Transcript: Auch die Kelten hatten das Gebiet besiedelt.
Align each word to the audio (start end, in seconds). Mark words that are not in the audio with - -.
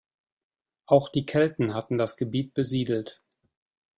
Auch 0.87 1.09
die 1.09 1.27
Kelten 1.27 1.75
hatten 1.75 1.99
das 1.99 2.17
Gebiet 2.17 2.55
besiedelt. 2.55 3.21